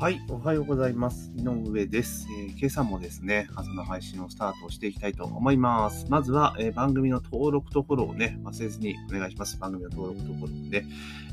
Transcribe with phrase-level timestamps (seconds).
[0.00, 1.30] はい、おはようございます。
[1.36, 6.06] 井上です、えー、今朝もですね、朝の配信をスタートしていきたいと思います。
[6.10, 9.56] まずは、えー、番組の登録とフォローをね、忘れずにお願いします。
[9.56, 10.84] 番組の登録とフォローで、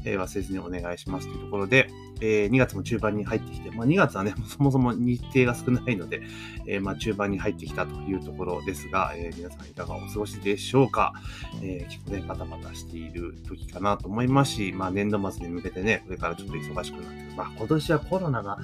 [0.05, 1.89] えー、忘れずにお願いしますというところで、
[2.21, 6.21] え2月も中盤に入ってきて、まあ、2月はね、 そもそも日程が少ないので、
[6.67, 11.13] えまあ、中盤に入ってきたというところですが、え皆さんいかがお過ごしでしょうか、
[11.61, 18.57] え結構ね、バタバタしている時かなと思いますし、まあ、年度末に向けてね、これからちょっと忙しくなって、まあ、今年はコロナが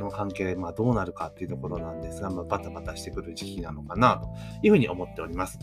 [0.00, 4.28] の関係で、まあ、どうなるかっていうところなんですが、まあ、バタバタしてくる時期なのかなと
[4.62, 5.58] いうふうに思っております。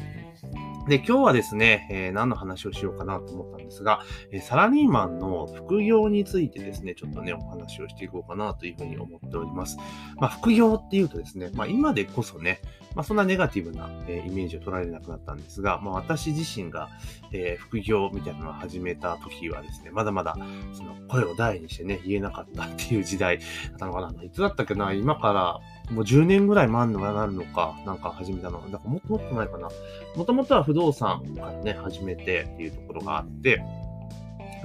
[0.87, 9.77] で、今日はですね、えー、何の話をしようかなと思ったんですが、えー、サラリーマンの副業についてですね、ちょっとね、お話をしていこうかなというふうに思っております。
[10.17, 12.61] まあ、副業っていうとですね、まあ、今でこそね、
[12.93, 16.89] まあ、そんなネガティブな、えー、イメージを取られなくなったんですが、まあ、私自身が、
[17.35, 20.37] えー、副業みたいなのを始めた時はですね、まだまだ、
[20.73, 24.23] その声を大にしてね、言えなかったっていう時代だったのかな。
[24.23, 24.93] いつだったっけな？
[24.93, 25.59] 今から
[25.93, 28.69] もう10年ぐらい前のなるのか、なんか始めたの。
[28.71, 29.69] だかもっともっと前かな。
[30.15, 33.61] もともとは不動産からね、始めてっていうところがあって、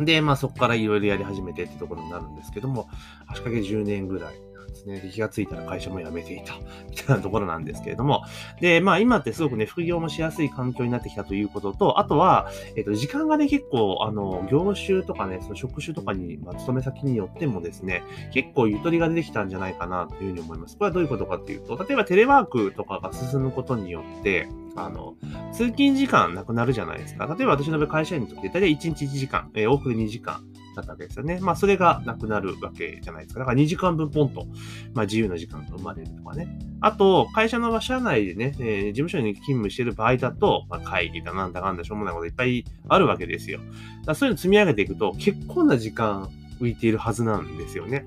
[0.01, 2.89] で、まあそこからいろいろやり始めてってところになるんですけども、
[3.27, 4.35] 足掛け10年ぐらい
[4.81, 5.01] ですね。
[5.01, 6.55] で、気がついたら会社も辞めていた、
[6.89, 8.23] みたいなところなんですけれども。
[8.61, 20.77] で、まあ今ってすごくね、副業もしやすい環境になってきたということと、あとは、えっ、と、時間がね、結構、あの、業種とかね、その職種とかに、まあ、勤め先によってもですね、結構ゆとりが出てきたんじゃないかなというふうに思います。
[20.77, 25.15] これはどういうことかっていうと、例えばテレワークとかが進むことによって、あの、
[25.53, 27.27] 通勤時間なくなるじゃないですか。
[27.27, 30.45] 例えば私の場合会社員にとって、大体1日1時間、えー、往復で2時間
[30.81, 31.39] ったわけですよね。
[31.41, 33.41] まあ、それがなくなるわけじゃないですか。
[33.41, 34.47] だから2時間分ポンと、
[34.95, 36.49] まあ、自由な時間が生まれるとかね。
[36.81, 43.61] あと、会社の社内でね、えー、事務所に勤務してる場合だと、まあ、会議だなんだかんだしょうもないこといっぱいあるわけですよ。
[44.07, 46.29] だそういうの積み上げていくと、結構な時間
[46.61, 48.07] 浮いているはずなんですよね。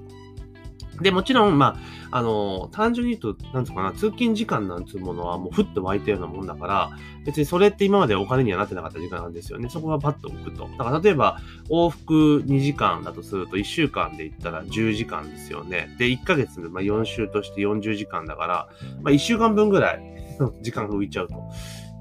[1.01, 1.77] で、もちろん、ま
[2.11, 6.91] あ、あの、単純に言うと、なんつうかな、通勤時間なんつうものはもうふっと湧いたようなもんだから、
[7.25, 9.69] 別にそれって今までお金にはなってなかった時間なんですよね。
[9.69, 10.69] そこがパッと置くと。
[10.77, 11.39] だから例えば、
[11.69, 15.95] 往復2時間だとすると、1週間で言ったら10時間ですよね。
[15.97, 18.69] で、1ヶ月でまあ4週として40時間だから、
[19.01, 20.01] まあ1週間分ぐらい
[20.61, 21.35] 時間が浮いちゃうと。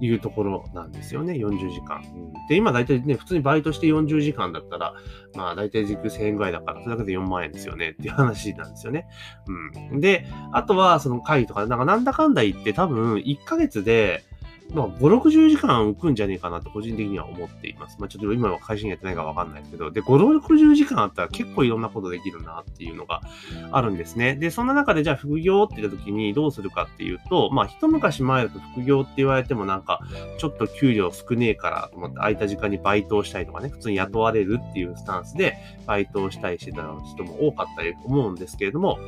[0.03, 2.03] いうところなんですよね、40時間。
[2.15, 4.95] うんで、今大体ね、普通にバイトして40時間だったら、
[5.35, 9.07] まあ大体時給1000円ぐらいだから、それだけで4万円ですよねっていう話なんですよね。
[9.93, 10.01] うん。
[10.01, 14.25] で、あとはその会とか、なんかなんだかんだ言って多分1ヶ月で、
[14.75, 17.97] まあ、5、60時間浮くんじゃねえかなと個人的には思っています。
[17.99, 23.21] まあ、ちょっと今は会社にやってないかわかんないですけど、で、5、60時間あったら結構いろんなことできるなっていうのが
[23.71, 24.37] あるんですね。
[24.37, 30.01] で、そんな中でじゃあ副業って言った時にどうするかっていうと、まあ、一昔前だと副業って言われてもなんか、
[30.39, 35.57] ちょっと給料少ねえからと思って空いた時間にバイトをしたりとかね、普通に雇われるっていうスタンスで
[35.87, 38.99] バイトをしたりしてた人も多かったり思うんですけれども、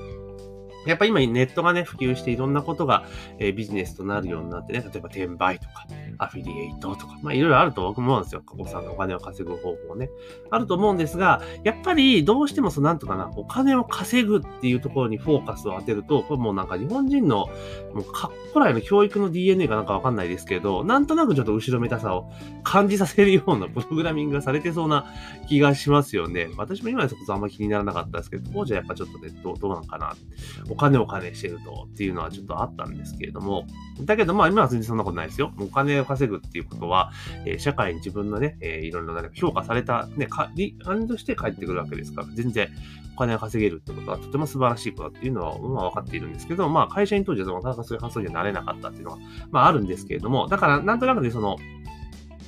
[0.87, 3.05] やっぱ今ネットがね、普及していろんなことが、
[3.39, 5.87] え、ビジネスとなるようになってね、例えば転売とか、
[6.19, 8.43] アフィリエイトとか、まあいろいろあると思うんですよ。
[8.43, 10.11] 過去さんのお金を稼ぐ方法ね。
[10.51, 17.47] あると思うんですが、やっぱりどうしてもそのなんとかな、お金を稼ぐっていうところにフォーカスを当てると、これもうなんか日本人の、
[17.95, 22.31] もうか古来の教育の DNA かなんかわかんないですけど、なんとなくちょっと後ろめたさを
[22.63, 25.07] 感じさせるような プログラミングがされてそうな
[25.49, 26.49] 気がしますよね。
[26.57, 30.15] 私も今でそこそあんま気にならなかったですけど、当時はやっぱちょっとね、どうどうなんかな。
[30.71, 33.65] お金を金してるとっていうのはちょっとあったんですけれども、
[34.01, 35.53] だけどまあ今は全然そんなことないですよ。
[35.59, 37.10] お金を稼ぐっていうことは、
[37.44, 40.50] えー、社会に自分のね、えー、いろいろな評価された、ね、か、
[40.87, 42.69] 案として帰ってくるわけですから、全然
[43.15, 49.19] お金を稼げるってことはとても素晴らしいことだっていうのは、まあ分かっているんですけど、まあ会社に当時はなかなかそういう発想にはなれなかったっていうのは、
[49.50, 51.56] まああるんですけれども、だからなんとなくね、その、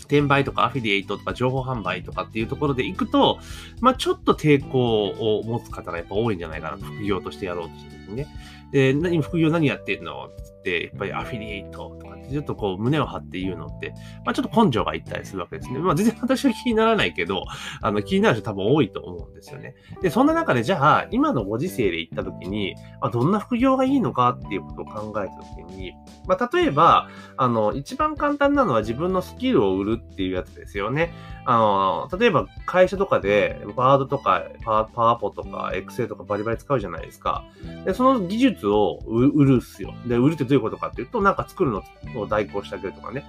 [0.01, 3.41] 転売とかアフィリエイトとか情報販売とかっていうところで行くと、
[3.81, 8.27] まあちょっと抵抗を持つ方がやっぱ多いんじゃないかな、副業としてやろうとした時にね。
[8.73, 10.29] で、何、副業何やってんの？
[10.45, 13.95] つって、やっぱりアフィリエイトとちょっとこう胸を張って言うのって、
[14.25, 15.79] まあちょっと根性がいったりするわけですね。
[15.79, 17.45] まあ全然私は気にならないけど、
[17.81, 19.75] あの気になる人多分多いと思うんですよね。
[20.03, 25.95] で、そんな中でじゃあ、今のご時世で行った時に、まあ、どんな副業がいいのかっていうことを考えた時に、
[26.27, 31.13] まあ例えば、あの、一番簡単なのは自分のスキルを売るっていうやつですよね。
[31.49, 37.45] あの、例えば会社とかで、ワードとかパワポとかエクセルとかバリバリ使うじゃないですか。
[37.85, 39.95] で、その技術を売るっすよ。
[40.07, 41.85] で、売るってどういうことかっていうと、なんか作るの
[42.17, 43.25] を代行してあげるとかね。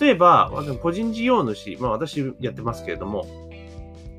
[0.00, 0.50] 例えば、
[0.82, 3.24] 個人事業主、まあ私やってますけれども、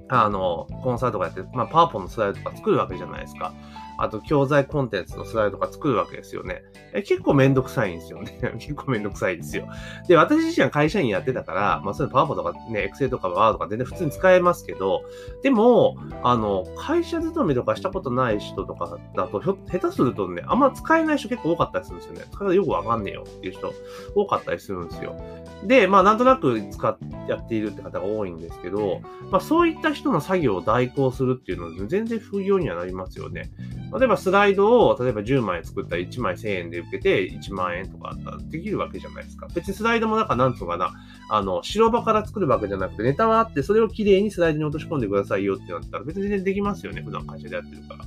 [0.08, 3.54] あの、コンサートとかやって、まあ、パワポのスライドとか作るわけじゃないですか。
[4.02, 6.64] あと教材コンテンツのスライドとか作るわけですよね。
[6.94, 8.40] え結構めんどくさいんですよね。
[8.60, 9.68] 結構めんどくさいですよ。
[10.08, 15.04] で、私自身は会社員やってたから、まあ、そういうパワポとかね、エクセルとかワードとか全然普通に使えますけど、
[15.44, 22.22] でも、あの、会社勤めとかしたことない人とかだと、下手するとね、あんま使えない人結構多かったりするんですよね。
[22.32, 23.74] 使い方よくわかんねえよっていう人
[24.16, 25.16] 多かったりするんですよ。
[25.64, 33.52] で、まあ、なんとなく使っやっているって方が多いんですけど、まあ、そういった人の作業を代行するっていうのは全然不要にはなりますよね。
[33.94, 39.48] 例えばスライドを、例えば10枚作ったら1枚1000円で受けて1万円とかあったらできるわけじゃないですか。
[39.54, 40.94] 別にスライドもなんかなんとかな、
[41.30, 47.02] あの、白場から作るわけじゃなくてネタはあってそれをきれいにスライドに落とし込んでくださいよってなったら別に全然できますよね。
[47.02, 48.06] 普段会社でやってるから。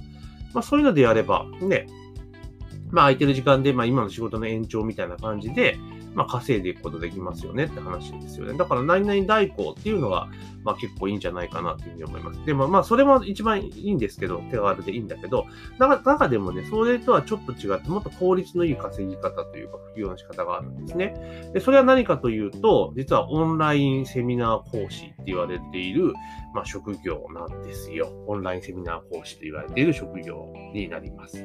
[0.54, 1.86] まあそういうのでやれば、ね、
[2.90, 5.78] まあ空いてる時間で、まあ今の仕事の延長みたいな感じで、
[6.14, 8.56] まあ、稼いでいくことできますよねって話ですよね。
[8.56, 10.28] だから、何々代行っていうのが、
[10.62, 12.44] まあ、結構いいんじゃないかなというふうに思います。
[12.44, 15.46] でも、まあ、それも一番いいんですけど、手軽でいいんだけど、
[15.78, 21.50] 中でもね、それとはちょっと違って、もっと効率のいい稼ぎ方というか、副業の仕方があるんですね。
[21.52, 26.12] で、それは何かというと、実はオンラインセミナー講師って言われている、
[26.54, 28.08] まあ、職業なんですよ。
[28.26, 31.44] オンラインセミナー講師と言われている職業になります。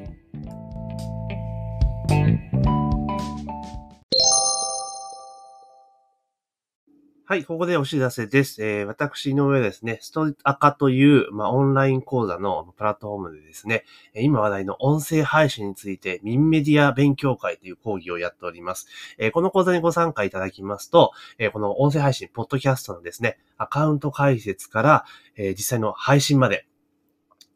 [7.30, 8.66] はい、ここでお知らせです。
[8.66, 13.84] えー、私の上ですね、ストアカという、まあ、オンライン講座のプラットフォームでですね、
[14.16, 18.88] 今話題の音声配信について、ミンメディア勉強会という講義をやっております。
[19.20, 25.06] えー、この講座にご参加いただきますと、えー、この音声配信、ポッドキャストのですね、アカウント解説から、
[25.38, 26.66] え実際の配信まで、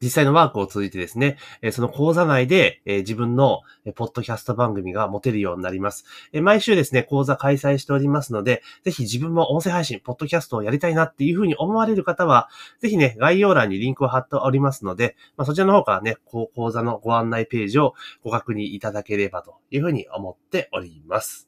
[0.03, 1.38] 実際のワークを通じてですね、
[1.71, 3.61] その講座内で自分の
[3.95, 6.05] ポッドキャスト番組が持てるようになります。
[6.33, 12.50] 毎週ですね、講座開催しておりますので、ぜひ自分も音声配信、ポッドキャストをやりたいなっていうふうに思われる方は、
[12.81, 21.47] ぜひね、概要欄にリンクを貼っておりますので、まあ、そちらの方からね、講座のご案内ページをご確認いただければというふうに思っております。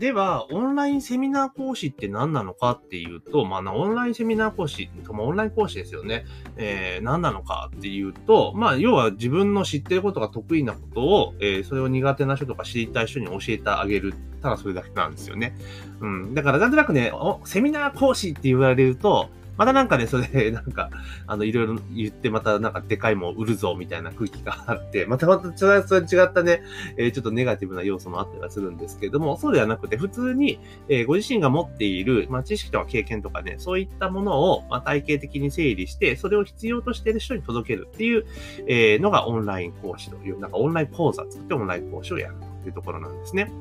[0.00, 6.24] では、オンラインセミナー講師って何なのかっていうと、まあ、オンラインセミナー講師、オンライン講師ですよね。
[6.56, 14.14] えー、何なのかっていうと、まあ、要は自分の知ってることが得意なことを、えー、それを苦手な人とか知りたい人に教えてあげる。
[14.40, 15.54] ただそれだけなんですよね。
[16.00, 16.34] うん。
[16.34, 17.12] だから、なんとなくね、
[17.44, 19.28] セミナー講師って言われると、
[19.60, 20.88] またなんかね、それで、 なんか、
[21.26, 26.62] あの、いろいろ言って、またなんかでかいもん売るぞ、みたいな空気があって、 またまた、それは違ったね、
[26.96, 38.24] えー、ちょっとネガティブな要素もあったりはするんですけれども、そうではなくて、普通に、えー、ご自身が持っている、まあ、知識とか経験とかね、そういったものを、まあ、体系的に整理して、それを必要としている人に届けるっていう、
[38.66, 43.52] えー、のがオンライン講師という、なんかオンライン講座作ってオンライン講師をやるというところなんですね。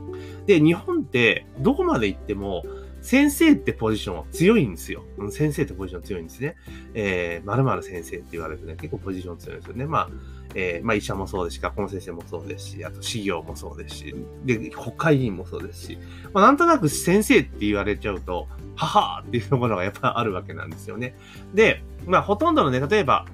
[0.46, 2.64] で、日本って、どこまで行っても、
[3.02, 5.04] 先生ってポジションは強いんですよ。
[5.32, 6.56] 先生ってポジション強いんですね。
[6.94, 9.86] えー、〇〇先生って言われるね、結構ポジション強いんですよね。
[9.86, 10.10] まあ、
[10.56, 14.16] えー、まあ医者もそうですし、学校の先生もそうですし、あと資業もそうですし、
[14.46, 15.98] で、国会議員もそうですし、
[16.34, 21.16] まあなんとなく先生って言われちゃうと、ははーっていうところがやっぱあるわけなんですよね。
[21.54, 23.26] で、まあほとんどのね、例えば、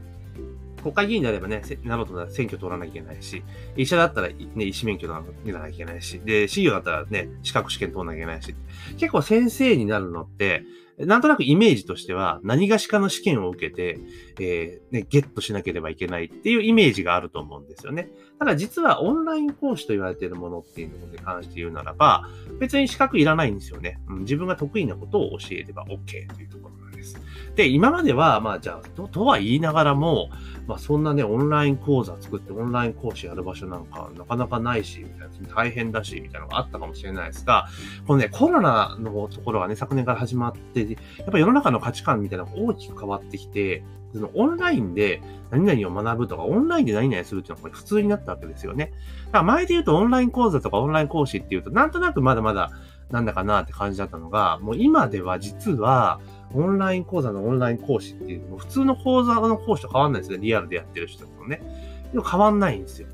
[0.85, 3.43] 国会議員であればね、なろうと選挙取らなきゃいけないし、
[3.75, 8.53] 医者だったらね、医師免許にならなきゃいけないし、で、資料だったらね、資格試験取らなきゃいけないし、
[8.99, 10.61] 結構先生になるのって、
[10.97, 13.99] なんとなくイメージとしては、何がしかの試験を受けて、
[14.39, 18.09] えー、ね、ゲットしなければいけないっていうイメージがあると思うんですよね。
[18.39, 23.99] ただ実はオンライン講師と言われているものっていうのに関して言うならば、別に資格いらないんですよね。
[24.07, 27.19] うん、自分が得意なことを教えれば OK というところなんです。
[27.55, 30.29] で、今までは、まあじゃあ、と、とは言いながらも、
[30.67, 37.67] まあそんなね、オンライン講座作ってオンライン講師やる場所なんかなかなかないし、みたいな、大変だし、みたいなのがあったかもしれないですが、
[38.07, 48.93] このね、コロナのところがね、昨年から始まって、やっぱ世の中の価値観みたいなのが大きく変わってきて、そのオンラインで何々を学ぶとか、オンラインで何々するっていうのは普通になったわけですよね。
[49.25, 52.71] だから前で言うとオンライン講座とかオンライン講師っていうと、なんとなくまだまだ
[53.11, 56.19] なんだかなって感じだったのが、もう今では実は、
[56.53, 60.37] オンライン講座のオンライン講師っていうのも普通の講座の講師と変わんないですね。
[60.37, 61.61] リアルでやってる人とね。
[62.11, 63.07] でも変わんないんですよ。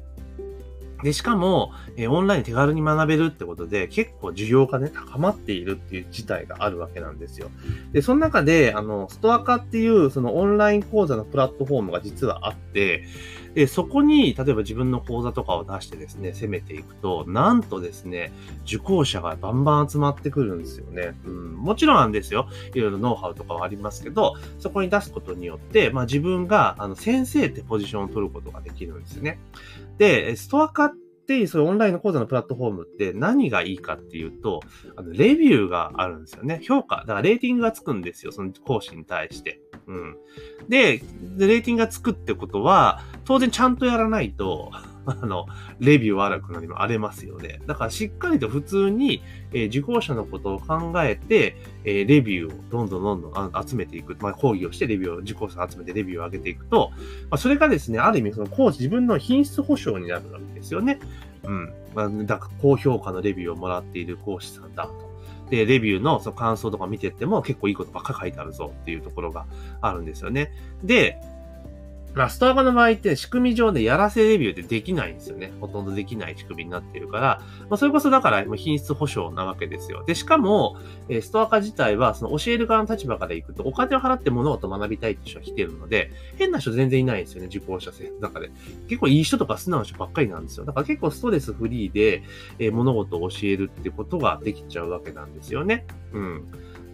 [1.03, 7.49] で、しかも、え、オンライン手軽に学べるってことで、結構需要がね、高まっているっていう事態があるわけなんですよ。
[7.91, 13.03] で、その中で、あの、ストア化っていう、そのオンライン講座のプラットフォームが実はあって、
[13.53, 18.31] で、そこに、例えば自分の講座とかを出してですね、攻めていくと、なんとですね、
[18.65, 21.15] 受講者がバンバン集まってくるんですよね。
[21.25, 22.47] うん、もちろんなんですよ。
[22.73, 29.39] いろいろノウハウとかはありますけど、そこに出すことによって、まあ自分が、あの、先生ってポジションを取ることができるんですよね。
[29.97, 30.91] で、ストア化っ
[31.21, 34.61] ってそういうオンラインの講座のプラットフォームって何がいいかっていうと、
[34.95, 36.59] あの、レビューがあるんですよね。
[36.63, 36.97] 評価。
[36.97, 38.31] だからレーティングがつくんですよ。
[38.31, 39.61] その講師に対して。
[39.87, 40.17] うん。
[40.69, 41.01] で、
[41.37, 44.71] レーティングがつくってことは、当然ちゃんとやらないと、
[45.05, 45.47] あの、
[45.79, 47.59] レビュー悪くなりも荒れますよね。
[47.65, 54.15] だからしっかりと普通に、えー、受講者のことを考えて、えー、レビューをどんどんどんどん集めていく。
[54.19, 56.91] まあ、講義をしてレビューを、受講者を集めてレビューを上げていくと、
[57.29, 60.99] まあ、それがですね、ある意味その講師自分の品質保証になるわけですよね。
[61.43, 61.73] うん。
[61.95, 65.10] まあ、だから高評価のレビューをもらっている講師さんだと。
[65.51, 69.45] で、レビューのその感想とか見てっても結構いいことばっか書いてあるぞっていうところが
[69.81, 70.53] あるんですよね。
[70.81, 71.21] で、
[72.13, 75.53] まあ、ストア化の場合って仕組み上でやらせレビューってできないんですよね。
[75.61, 80.03] ほとんどできない仕組みになってるから、まあ、それこそだから品質保証なわけですよ。
[80.05, 80.77] で、しかも、
[81.07, 88.51] え、ストア化自体は、その教える側の立場から行くと、お金を払って物事を学びたいって人が来てるので、変な人全然いないんですよね、受講者生の中で。
[88.89, 90.65] 結構いい人とか素直な人ばっかりなんですよ。
[90.65, 92.23] だから結構ストレスフリーで、
[92.59, 95.85] え、物事を教えるってことができちゃうわけなんですよね。
[96.13, 96.43] うん。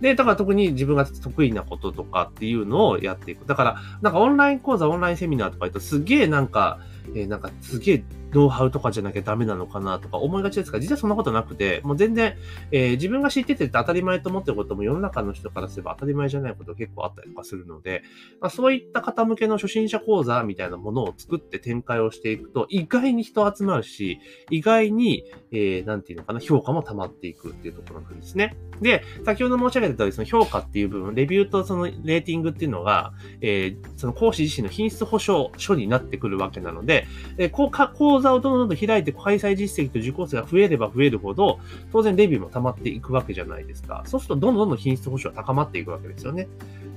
[0.01, 3.45] で、だから特に自分が得意なこととかっていうのをやっていく。
[3.45, 6.79] だから、なんかオンライン講座、オンラインセミナーとか言うとすげえなんか、
[7.15, 12.35] えー、なんかすげえノウハウとかじゃなきゃダメなのかなとか思いがちですが、実はそんなことなくて、もう全然、
[12.71, 18.03] えー、自分が知ってて当たり前と思ってることも世の中の人からすれば当たり前じゃないこと結構あったりとかするので、
[18.41, 28.57] まあ、そういった方向けの初心者講座みたいなものを作って展開をしていくと、意外に人集まるし、意外に、えー、なんていうのかな、評価も溜まっていくっていうところなんですね。
[28.81, 36.96] で、先ほど申し上げた通り、その評価っていう部分、レビューとそのレーティングっていうのが、えー、その講師自身の品質保証書になってくるわけなので、
[37.37, 41.59] え、こう講座をどんどん開いて開催実績と受講生が増えれば増えるほど、
[41.91, 44.03] 当然レビューも溜まっていくわけじゃないですか。
[44.05, 46.47] そうするとどんどんどんどん品質保証が高まっていくわけですよね。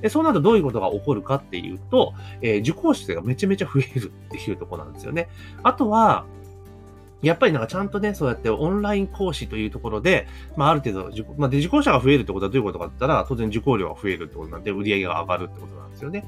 [0.01, 5.29] で、そうなるとどういうことが起こるかっていうと、えー、受講生がめちゃめちゃ増えるっていうところなんですよね。
[5.63, 6.25] あとは、
[7.23, 16.25] やっぱりなんかちゃんとね、そうやってオンライン講師というところで、まあある程度、まあ、で受講者が増えるってことはどういうことかって言ったら、当然受講料が増えるってことなんで、売り上げが上がるってことなんですよね。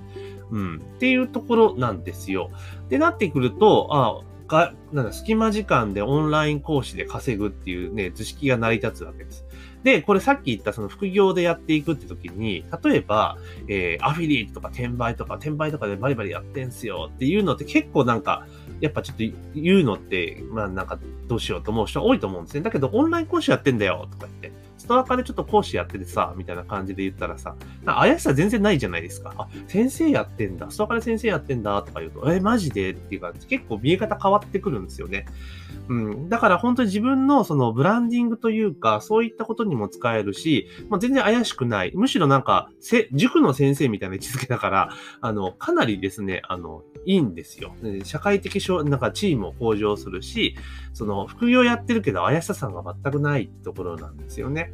[0.50, 0.76] うん。
[0.76, 2.50] っていうところなんですよ。
[2.88, 4.20] で、なってくると、あ
[4.52, 9.46] が、なんだ、隙間時間でオンライン講師で稼ぐっていうね、図式が成り立つわけです。
[9.82, 13.36] で、これさっき言ったその副業でやっていくって時に、例えば、
[13.68, 18.46] えー、アフィリエイトとか転売とか、転売とかでバリバリやってんすよっていうのって結構なんか、
[18.80, 19.24] やっぱちょっと
[19.54, 20.98] 言うのって、まあなんか
[21.28, 22.60] どうしようと思う人多いと思うんですね。
[22.62, 24.71] だけどオンライン講師やってんだよとか言って。
[24.92, 27.56] ストア化でちょっと講師やっててさ、みたいな感じで言ったらさ、
[27.86, 29.32] 怪しさ全然ないじゃないですか。
[29.38, 30.70] あ、先生やってんだ。
[30.70, 32.90] ストア化で先生やってんだとか言うと、え、マジで？
[32.90, 35.24] っていう感じ結構見え方変わってくるんですよね。
[35.88, 36.28] うん。
[36.28, 41.92] だから本当に自分のそのブランディングというか、そういったことにも使えるし、まあ、全然怪しくない。
[41.94, 42.68] むしろなんか、
[43.12, 44.90] 塾の先生みたいな位置づけだから、
[45.22, 47.74] あの、かなりですね、あの、いいんですよ。
[48.04, 50.56] 社会的なんかチームを向上するし、
[50.92, 54.72] その、副業やってるけど怪しささんが全くないところなんですよね。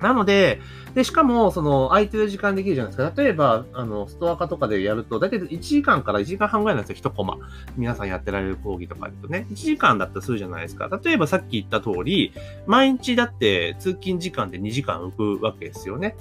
[0.00, 0.60] なので、
[0.94, 3.22] で、しかも、その、空いてる時間できるじゃないですか。
[3.22, 7.36] 例えば、あの、ストア化とかでやると、だいたい1時間から1時間半ぐらいなんですよ、1コマ。
[7.76, 9.46] 皆さんやってられる講義とかだとね。
[9.50, 10.88] 1時間だったらするじゃないですか。
[11.04, 12.32] 例えばさっき言った通り、
[12.66, 16.16] 毎日だって通勤時間で2時間浮くわけですよね。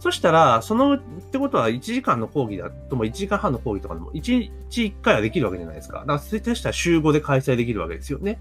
[0.00, 1.00] そしたら、その、っ
[1.32, 6.00] てことは1時間の講義だとも1時間半の講義とかでも1日1回はできるわけじゃないですか。
[6.00, 8.38] だから、そういったしたら週5で開催できるわけですよね。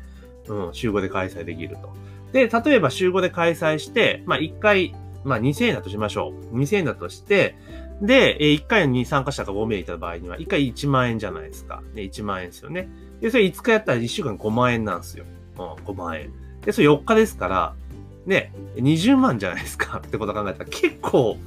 [0.50, 1.94] うん、週5で開催できると。
[2.32, 6.58] で、例えば週5で開催して、まあ1回、まあ2000円だとしましょう。
[6.58, 7.56] 2000円だとして、
[8.02, 11.82] で、1回に参加者が5名いた場合には、1回1万円じゃないですか。
[11.96, 12.90] で、1万円ですよね。
[13.22, 15.26] で、それ5日やったら1週間5万円なんですよ。
[15.58, 16.32] うん、5万円。
[16.62, 17.76] で、それ4日ですから、
[18.26, 21.38] ね、20万じゃないですかってこと考えたら結構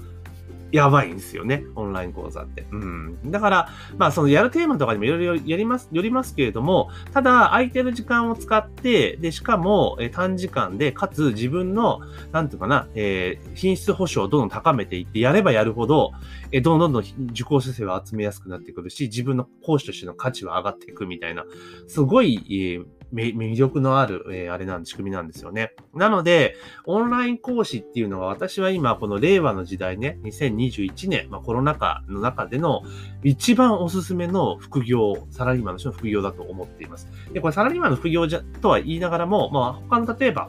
[0.73, 1.65] やばいんですよね。
[1.75, 2.67] オンライン講座って。
[2.71, 3.31] うん。
[3.31, 12.01] だから、まあそのやるテーマとかにもいろいろやります、よりますけれども、ただ空いてる時間を使って、で、しかも、え短時間で、かつ自分の、
[12.33, 16.13] なんていうかな、えー、品質保証をどんどん高めていって、やればやるほど、
[16.53, 21.45] えどんどんどん受講生は集めやすくなってくるし、自分の講師としての価値は上がっていくみたいな、
[21.89, 25.75] すごい、えー魅力のある、えー、あれなん、仕組みなんですよね。
[25.95, 32.83] なので、オンライン講師っていうのは私は今、この令和の時代ね、2021年、まあコロナ禍の中での
[33.23, 37.09] 一番おすすめの副業、サラリーマンの人の副業だと思っています。
[37.33, 40.49] で、これサラリーマンの副業じゃ、とは言いながらも、まあ他の例えば、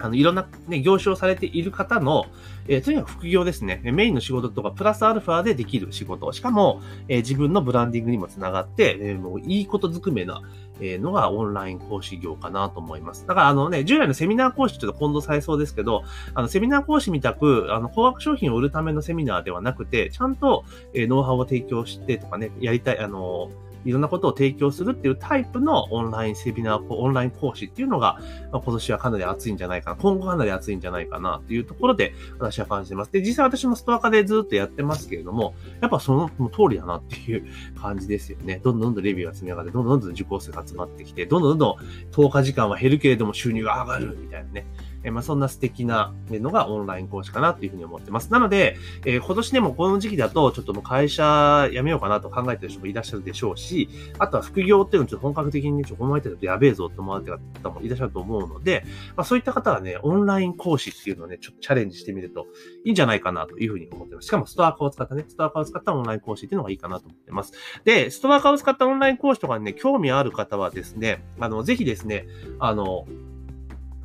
[0.00, 2.26] あの、いろんなね、業種をされている方の、
[2.68, 3.80] えー、とにかく副業ですね。
[3.84, 6.30] メインの仕事とか、プラスアルファでできる仕事。
[6.32, 10.42] しかも、えー、自分のブランディングにもつながって、えー、もういいことずくめな、
[10.80, 13.26] え、のがオンライン講師業かなと思います。
[13.26, 16.04] だからあのね、従来のセミナー講師ちょっと混同されそうですけど、
[16.34, 28.18] あの、セミナー講師みたく、あの、高額商品を売るためのセミナーではなくて、ちゃんと、え、ノウハウを提供してとかね、やりたい、あのーいろんなことを提供するっていうタイプのオンラインセミナー、オンライン講師っていうのが、
[28.52, 33.12] まあ、今年はかなり熱いんじゃないかな、今後かなり熱いんじゃないかなっていうところで私は感じてます。
[33.12, 37.46] で、実際私もストア化でずっとやってますけれども、やっぱその通りだなっていう
[37.80, 38.60] 感じですよね。
[38.62, 44.66] どんどんどんどんレビューが積み上がって、どんどんどんどん受講生が集まってきて、どんどんどんどん投下時間は減るけれども収入が上がるみたいなね。
[45.08, 48.30] えまあ、そんな素敵なのがオンライン講師かなというふうに思ってます。
[48.30, 53.88] なので、え、今年でもこの時期だと、ちょっともう会社辞めようかなと考えてる人もいらっしゃるでしょうし、
[54.18, 58.84] あとは副業っていうのをちょっと本格的にねちょっと考えてるとやべえぞって思われてる方もいらっしゃると思うので、
[59.16, 62.46] まあ、そういった方はね、オンライン講師っていうのをね、ちょっとチャレンジしてみると
[62.84, 64.26] いいんじゃないかなというふうに思ってます。
[64.26, 67.52] しかもストア化を使ったね、ストア化を使ったオンライン講師っていうのがいいかなと思ってます。
[67.84, 72.26] で、ストア化を使ったオンライン講師とかにね、興味ある方はですね、あの、ぜひですね、
[72.58, 73.06] あの、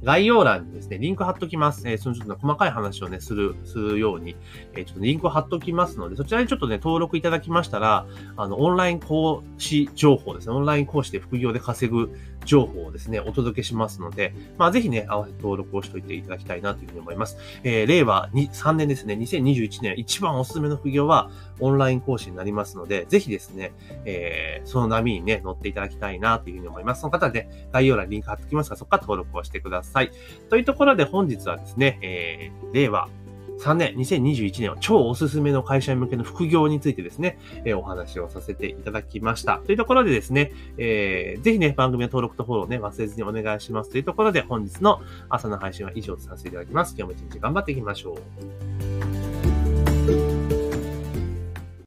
[0.04, 1.88] 概要欄にですね、リンク貼っときます。
[1.88, 4.36] えー、そのちょっと、細かい話をね、する、するように、
[4.76, 8.06] えー、ちょっとリンク貼っときますので、そちらにちょっとね、登録いただきましたら、
[8.36, 12.14] あの、オンライン講師情報ですね、オンライン講師で副業で稼ぐ
[12.46, 17.38] 情報をですね、お届けしますので、まあ、ぜひね、合わせて登録をしておいていただきたいなというふうに思います。
[17.64, 23.74] えー、令和に3年ですね、2021年一番おすすめの副業はオンライン講師になりますので、ぜひですね、
[24.06, 27.02] えー、その波にね、乗っていただきたいなというふうに思います。
[27.02, 30.12] その方で、ね、概要欄にリンク貼っておきますが、そこから登録をしてください。
[30.50, 33.10] というところで本日はですね、えー、令和
[33.64, 39.62] 3年、2021年は超おすすめの会社向けの副業についてですね、えー、お話をさせていただきました。
[39.66, 43.90] というところでですね、えー、ぜひね、番組の登録とフォローね、忘れずにお願いします。
[43.90, 46.94] というところで、本日の朝の配信は以上とさせていただきます。
[46.98, 48.18] 今日も一日頑張っていきましょ
[50.40, 50.43] う。